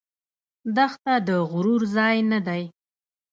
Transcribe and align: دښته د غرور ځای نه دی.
دښته 0.75 1.13
د 1.27 1.29
غرور 1.51 1.81
ځای 1.95 2.17
نه 2.31 2.39
دی. 2.47 2.63